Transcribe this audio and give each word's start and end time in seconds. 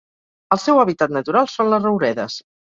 El 0.55 0.61
seu 0.63 0.81
hàbitat 0.85 1.15
natural 1.19 1.53
són 1.59 1.71
les 1.77 1.87
rouredes. 1.87 2.43